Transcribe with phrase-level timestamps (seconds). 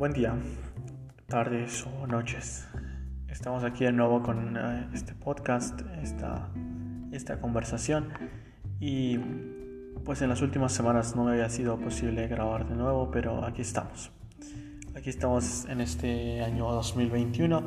[0.00, 0.34] Buen día,
[1.26, 2.66] tardes o noches.
[3.28, 6.48] Estamos aquí de nuevo con eh, este podcast, esta,
[7.12, 8.08] esta conversación.
[8.80, 9.18] Y
[10.02, 13.60] pues en las últimas semanas no me había sido posible grabar de nuevo, pero aquí
[13.60, 14.10] estamos.
[14.96, 17.62] Aquí estamos en este año 2021,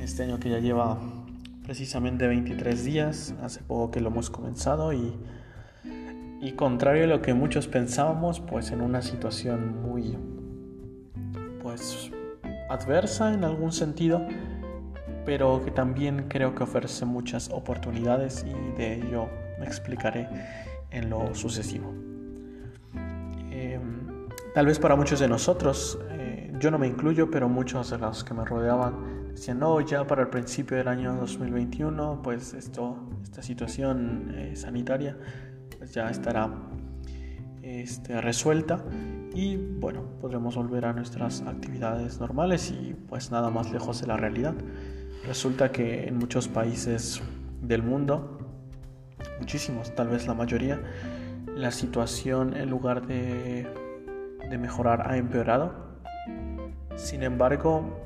[0.00, 0.98] este año que ya lleva
[1.64, 5.18] precisamente 23 días, hace poco que lo hemos comenzado y,
[6.40, 10.16] y contrario a lo que muchos pensábamos, pues en una situación muy
[11.62, 12.10] pues
[12.68, 14.26] adversa en algún sentido,
[15.24, 20.28] pero que también creo que ofrece muchas oportunidades y de ello me explicaré
[20.90, 21.92] en lo sucesivo.
[23.50, 27.98] Em, tal vez para muchos de nosotros, eh, yo no me incluyo, pero muchos de
[27.98, 32.96] los que me rodeaban decían, no, ya para el principio del año 2021, pues esto,
[33.22, 35.16] esta situación eh, sanitaria
[35.78, 36.48] pues ya estará
[37.62, 38.84] este, resuelta
[39.34, 44.16] y bueno, podremos volver a nuestras actividades normales y pues nada más lejos de la
[44.16, 44.54] realidad.
[45.26, 47.22] Resulta que en muchos países
[47.60, 48.38] del mundo,
[49.38, 50.80] muchísimos, tal vez la mayoría,
[51.54, 53.66] la situación en lugar de,
[54.50, 55.72] de mejorar ha empeorado.
[56.96, 57.98] Sin embargo,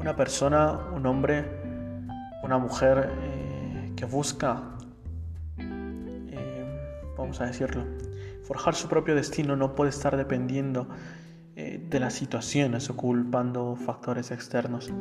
[0.00, 1.44] una persona, un hombre,
[2.42, 4.76] una mujer eh, que busca,
[5.58, 6.64] eh,
[7.16, 7.84] vamos a decirlo,
[8.46, 10.88] Forjar su propio destino no puede estar dependiendo
[11.56, 14.92] eh, de las situaciones o culpando factores externos.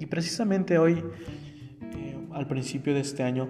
[0.00, 1.04] Y precisamente hoy,
[1.82, 3.48] eh, al principio de este año,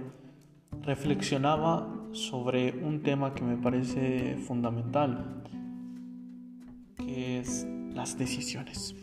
[0.83, 5.45] reflexionaba sobre un tema que me parece fundamental,
[6.97, 8.97] que es las decisiones.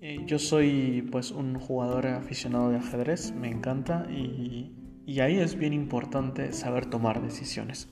[0.00, 4.72] Eh, yo soy pues un jugador aficionado de ajedrez, me encanta y,
[5.04, 7.88] y ahí es bien importante saber tomar decisiones.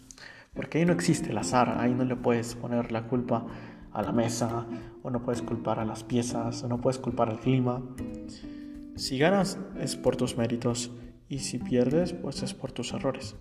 [0.55, 3.47] Porque ahí no existe el azar, ahí no le puedes poner la culpa
[3.93, 4.67] a la mesa,
[5.03, 7.83] o no puedes culpar a las piezas, o no puedes culpar al clima.
[8.97, 10.91] Si ganas es por tus méritos
[11.29, 13.37] y si pierdes pues es por tus errores.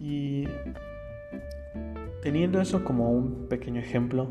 [0.00, 0.48] Y
[2.22, 4.30] teniendo eso como un pequeño ejemplo,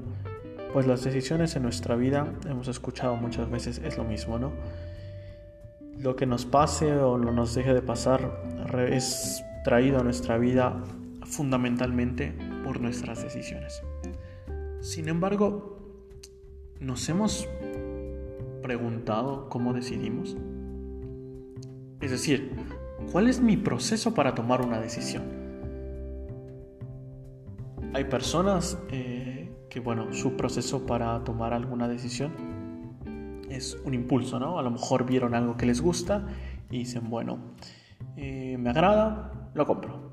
[0.74, 4.52] pues las decisiones en nuestra vida, hemos escuchado muchas veces, es lo mismo, ¿no?
[5.98, 8.32] Lo que nos pase o no nos deje de pasar
[8.90, 10.82] es traído a nuestra vida
[11.32, 12.34] fundamentalmente
[12.64, 13.82] por nuestras decisiones.
[14.82, 15.80] Sin embargo,
[16.80, 17.48] ¿nos hemos
[18.62, 20.36] preguntado cómo decidimos?
[22.02, 22.52] Es decir,
[23.12, 25.24] ¿cuál es mi proceso para tomar una decisión?
[27.94, 32.34] Hay personas eh, que, bueno, su proceso para tomar alguna decisión
[33.50, 34.60] es un impulso, ¿no?
[34.60, 36.26] A lo mejor vieron algo que les gusta
[36.70, 37.38] y dicen, bueno,
[38.16, 40.11] eh, me agrada, lo compro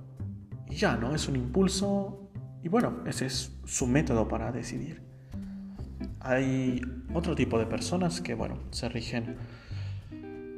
[0.70, 1.14] y ya, ¿no?
[1.14, 2.28] Es un impulso
[2.62, 5.02] y bueno, ese es su método para decidir.
[6.20, 6.80] Hay
[7.14, 9.36] otro tipo de personas que, bueno, se rigen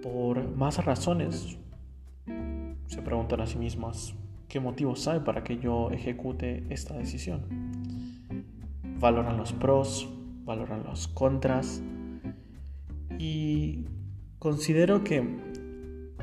[0.02, 1.58] por más razones.
[2.86, 4.14] Se preguntan a sí mismas,
[4.48, 7.42] ¿qué motivos hay para que yo ejecute esta decisión?
[8.98, 10.08] Valoran los pros,
[10.44, 11.82] valoran los contras
[13.18, 13.84] y
[14.38, 15.22] considero que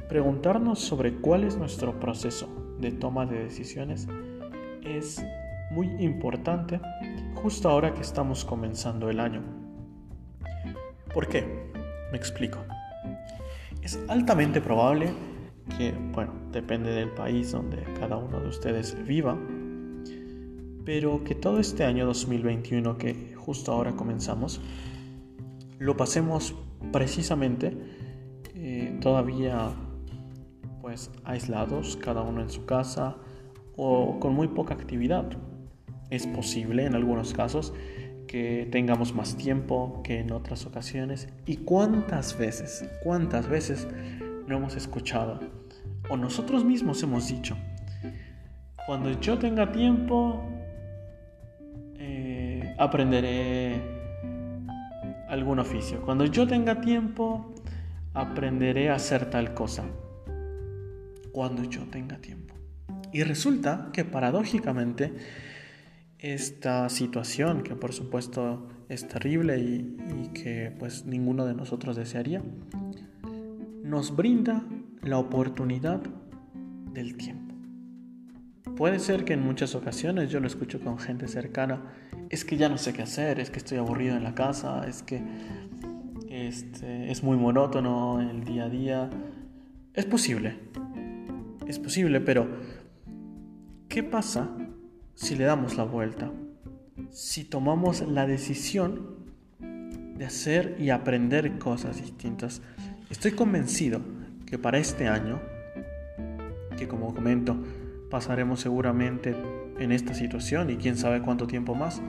[0.09, 4.07] preguntarnos sobre cuál es nuestro proceso de toma de decisiones
[4.83, 5.23] es
[5.71, 6.79] muy importante
[7.35, 9.41] justo ahora que estamos comenzando el año.
[11.13, 11.71] ¿Por qué?
[12.11, 12.59] Me explico.
[13.81, 15.09] Es altamente probable
[15.77, 19.37] que, bueno, depende del país donde cada uno de ustedes viva,
[20.85, 24.61] pero que todo este año 2021 que justo ahora comenzamos,
[25.79, 26.55] lo pasemos
[26.91, 27.77] precisamente
[28.55, 29.71] eh, todavía
[30.87, 33.17] pues aislados, cada uno en su casa
[33.75, 35.25] o con muy poca actividad.
[36.09, 37.73] Es posible en algunos casos
[38.25, 41.27] que tengamos más tiempo que en otras ocasiones.
[41.45, 43.85] ¿Y cuántas veces, cuántas veces
[44.47, 45.41] no hemos escuchado
[46.09, 47.57] o nosotros mismos hemos dicho,
[48.85, 50.41] cuando yo tenga tiempo,
[51.95, 53.81] eh, aprenderé
[55.27, 56.01] algún oficio.
[56.03, 57.53] Cuando yo tenga tiempo,
[58.13, 59.83] aprenderé a hacer tal cosa
[61.37, 62.55] cuando yo tenga tiempo.
[63.13, 65.13] Y resulta que paradójicamente
[66.17, 72.41] esta situación, que por supuesto es terrible y, que pues ninguno de nosotros desearía,
[73.83, 74.63] nos brinda
[75.03, 76.01] la oportunidad
[76.91, 77.53] del tiempo.
[78.75, 81.83] Puede ser que en muchas ocasiones yo lo escucho con gente cercana,
[82.31, 85.03] es que ya no sé qué hacer, es que estoy aburrido en la casa, es
[85.03, 85.21] que
[86.31, 89.09] este, es muy monótono el día a día.
[89.93, 90.57] Es posible,
[91.67, 92.47] es posible, pero
[93.89, 94.49] ¿qué pasa
[95.15, 96.31] si le damos la vuelta?
[97.11, 99.17] si tomamos la decisión
[99.59, 102.61] de hacer y aprender cosas distintas.
[103.09, 104.01] Estoy convencido
[104.45, 105.39] que para este año,
[106.77, 107.57] que como comento,
[108.09, 109.35] pasaremos seguramente
[109.79, 112.01] en esta situación y quién sabe cuánto tiempo más,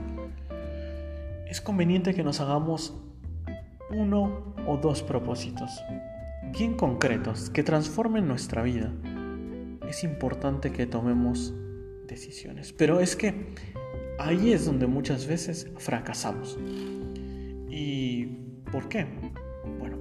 [1.47, 2.95] es conveniente que nos hagamos
[3.91, 5.83] uno o dos propósitos
[6.53, 8.91] bien concretos que transformen nuestra vida.
[9.89, 11.55] Es importante que tomemos
[12.07, 13.55] decisiones, pero es que
[14.19, 16.59] ahí es donde muchas veces fracasamos.
[17.71, 18.27] ¿Y
[18.71, 19.07] por qué?
[19.79, 19.97] Bueno,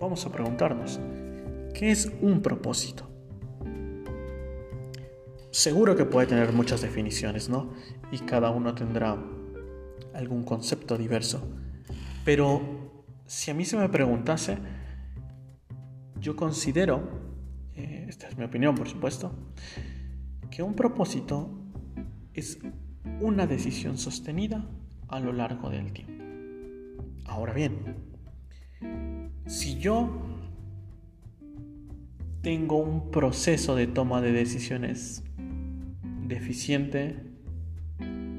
[0.00, 0.98] vamos a preguntarnos,
[1.72, 3.08] ¿qué es un propósito?
[5.52, 7.72] Seguro que puede tener muchas definiciones, ¿no?
[8.10, 9.16] Y cada uno tendrá
[10.14, 11.48] algún concepto diverso.
[12.24, 12.60] Pero
[13.24, 14.58] si a mí se me preguntase,
[16.20, 17.35] yo considero,
[17.76, 19.32] eh, esta es mi opinión por supuesto,
[20.50, 21.50] que un propósito
[22.34, 22.58] es
[23.20, 24.66] una decisión sostenida
[25.08, 26.24] a lo largo del tiempo.
[27.26, 27.96] Ahora bien,
[29.46, 30.08] si yo
[32.42, 35.24] tengo un proceso de toma de decisiones
[36.26, 37.16] deficiente,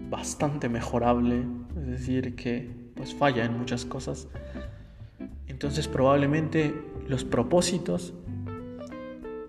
[0.09, 1.45] bastante mejorable,
[1.77, 4.27] es decir, que pues falla en muchas cosas,
[5.47, 6.73] entonces probablemente
[7.07, 8.13] los propósitos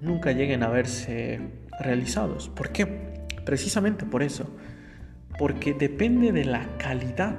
[0.01, 1.41] nunca lleguen a verse
[1.81, 2.49] realizados.
[2.49, 2.87] ¿Por qué?
[3.45, 4.57] Precisamente por eso.
[5.39, 7.37] Porque depende de la calidad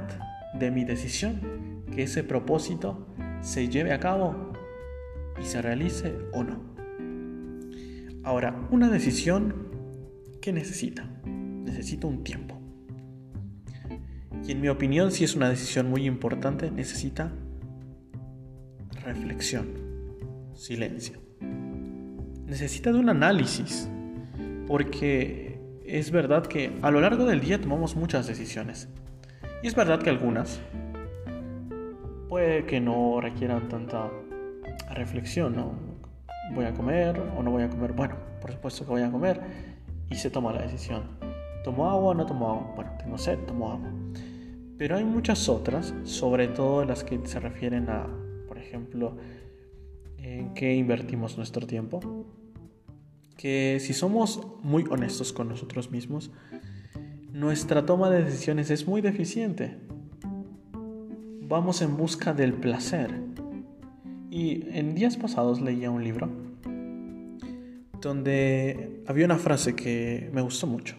[0.54, 3.08] de mi decisión que ese propósito
[3.42, 4.54] se lleve a cabo
[5.42, 6.70] y se realice o no.
[8.24, 9.70] Ahora, una decisión,
[10.42, 11.10] ¿qué necesita?
[11.26, 12.60] Necesita un tiempo.
[14.46, 17.32] Y en mi opinión, si es una decisión muy importante, necesita
[19.04, 19.68] reflexión,
[20.54, 21.29] silencio.
[22.50, 23.88] Necesita de un análisis,
[24.66, 28.90] porque es verdad que a lo largo del día tomamos muchas decisiones.
[29.62, 30.60] Y es verdad que algunas
[32.28, 34.10] puede que no requieran tanta
[34.96, 35.74] reflexión, ¿no?
[36.56, 37.94] ¿Voy a comer o no voy a comer?
[37.94, 39.40] Bueno, por supuesto que voy a comer
[40.10, 41.04] y se toma la decisión.
[41.64, 42.74] ¿Tomo agua o no tomo agua?
[42.76, 43.92] Bueno, tengo sed, tomo agua.
[44.80, 48.08] Pero hay muchas otras, sobre todo las que se refieren a
[48.70, 49.18] ejemplo,
[50.24, 52.28] en qué invertimos nuestro tiempo.
[53.38, 56.32] Que si somos muy honestos con nosotros mismos,
[57.32, 59.78] nuestra toma de decisiones es muy deficiente.
[61.42, 63.14] Vamos en busca del placer.
[64.30, 66.30] Y en días pasados leía un libro
[68.02, 70.96] donde había una frase que me gustó mucho.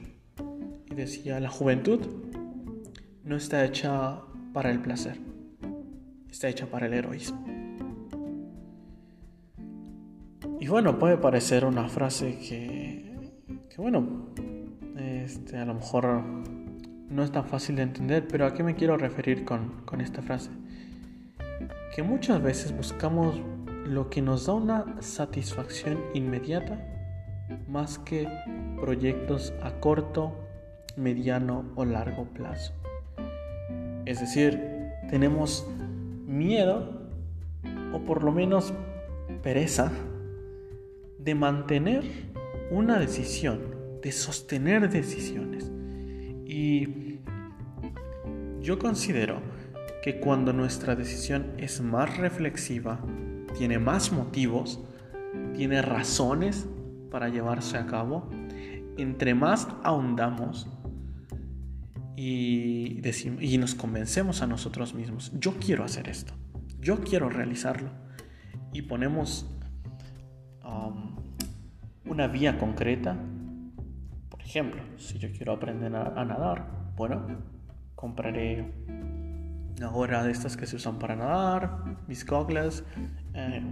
[0.91, 2.01] Y decía, la juventud
[3.25, 4.21] no está hecha
[4.53, 5.19] para el placer,
[6.29, 7.50] está hecha para el heroísmo.
[10.61, 13.17] Y bueno, puede parecer una frase que,
[13.79, 14.27] bueno,
[14.99, 16.23] este, a lo mejor
[17.09, 20.21] no es tan fácil de entender, pero ¿a qué me quiero referir con, con esta
[20.21, 20.51] frase?
[21.97, 23.41] Que muchas veces buscamos
[23.87, 26.87] lo que nos da una satisfacción inmediata
[27.67, 28.29] más que
[28.79, 30.37] proyectos a corto,
[30.95, 32.75] mediano o largo plazo.
[34.05, 34.61] Es decir,
[35.09, 35.67] tenemos
[36.27, 37.09] miedo
[37.95, 38.75] o por lo menos
[39.43, 39.91] pereza
[41.23, 42.05] de mantener
[42.71, 43.61] una decisión,
[44.03, 45.71] de sostener decisiones.
[46.47, 47.21] Y
[48.61, 49.41] yo considero
[50.03, 53.01] que cuando nuestra decisión es más reflexiva,
[53.57, 54.81] tiene más motivos,
[55.55, 56.67] tiene razones
[57.11, 58.31] para llevarse a cabo,
[58.97, 60.69] entre más ahondamos
[62.17, 63.01] y,
[63.41, 66.35] y nos convencemos a nosotros mismos, yo quiero hacer esto,
[66.81, 67.91] yo quiero realizarlo,
[68.73, 69.60] y ponemos
[70.71, 71.17] Um,
[72.07, 73.17] una vía concreta.
[74.29, 77.27] Por ejemplo, si yo quiero aprender a, nadar, bueno,
[77.95, 78.73] compraré
[79.77, 82.85] una hora de estas que se usan para nadar, mis goggles,
[83.35, 83.63] eh,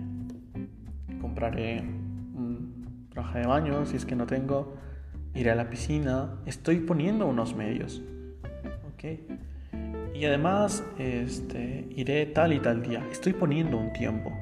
[1.21, 4.77] compraré un traje de baño si es que no tengo,
[5.35, 8.03] iré a la piscina, estoy poniendo unos medios.
[10.15, 14.33] Y además este, iré tal y tal día, estoy poniendo un tiempo.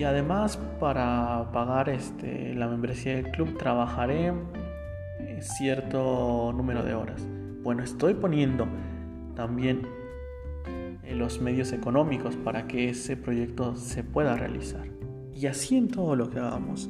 [0.00, 4.32] Y además para pagar este, la membresía del club trabajaré
[5.18, 7.22] eh, cierto número de horas.
[7.62, 8.66] Bueno, estoy poniendo
[9.36, 9.82] también
[11.04, 14.86] eh, los medios económicos para que ese proyecto se pueda realizar.
[15.34, 16.88] Y así en todo lo que hagamos.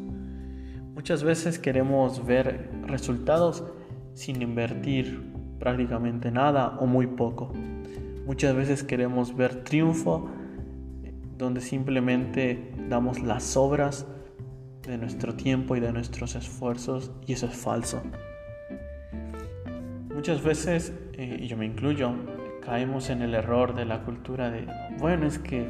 [0.95, 3.65] Muchas veces queremos ver resultados
[4.15, 7.53] sin invertir prácticamente nada o muy poco.
[8.25, 10.31] Muchas veces queremos ver triunfo
[11.41, 14.07] donde simplemente damos las obras
[14.87, 18.03] de nuestro tiempo y de nuestros esfuerzos y eso es falso.
[20.15, 22.13] Muchas veces, eh, y yo me incluyo,
[22.63, 24.67] caemos en el error de la cultura de,
[24.99, 25.67] bueno, es que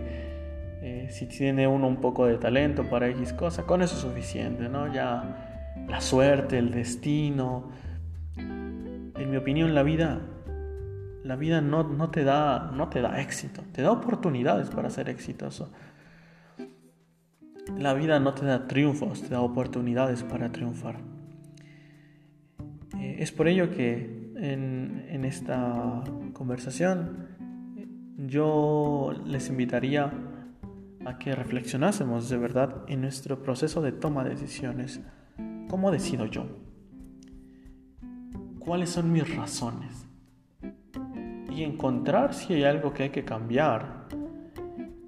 [0.83, 4.69] eh, si tiene uno un poco de talento para X cosa, con eso es suficiente,
[4.69, 4.93] ¿no?
[4.93, 7.71] Ya la suerte, el destino.
[8.37, 10.21] En mi opinión, la vida,
[11.23, 15.09] la vida no, no, te da, no te da éxito, te da oportunidades para ser
[15.09, 15.71] exitoso.
[17.77, 21.01] La vida no te da triunfos, te da oportunidades para triunfar.
[22.99, 27.29] Eh, es por ello que en, en esta conversación
[28.17, 30.13] yo les invitaría
[31.05, 35.01] a que reflexionásemos de verdad en nuestro proceso de toma de decisiones.
[35.69, 36.47] ¿Cómo decido yo?
[38.59, 40.10] ¿Cuáles son mis razones?
[41.51, 44.07] Y encontrar si hay algo que hay que cambiar.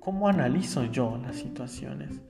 [0.01, 2.21] ¿Cómo analizo yo las situaciones?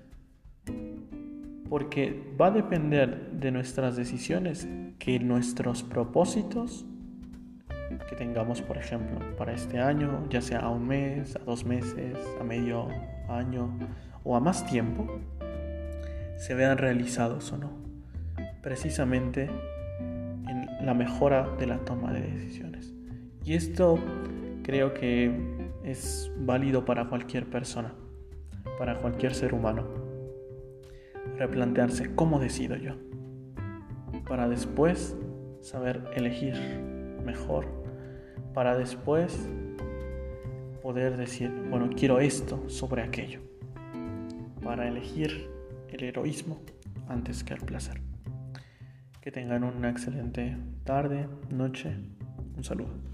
[1.68, 6.84] Porque va a depender de nuestras decisiones que nuestros propósitos
[8.08, 12.16] que tengamos, por ejemplo, para este año, ya sea a un mes, a dos meses,
[12.40, 12.88] a medio
[13.28, 13.70] año
[14.24, 15.06] o a más tiempo,
[16.36, 17.70] se vean realizados o no.
[18.62, 19.50] Precisamente
[20.00, 22.91] en la mejora de la toma de decisiones.
[23.44, 23.98] Y esto
[24.62, 25.32] creo que
[25.82, 27.92] es válido para cualquier persona,
[28.78, 29.84] para cualquier ser humano.
[31.36, 32.94] Replantearse cómo decido yo,
[34.28, 35.16] para después
[35.60, 36.54] saber elegir
[37.24, 37.66] mejor,
[38.54, 39.48] para después
[40.82, 43.40] poder decir, bueno, quiero esto sobre aquello,
[44.62, 45.50] para elegir
[45.88, 46.60] el heroísmo
[47.08, 48.00] antes que el placer.
[49.20, 51.96] Que tengan una excelente tarde, noche,
[52.56, 53.11] un saludo.